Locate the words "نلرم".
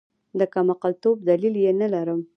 1.81-2.21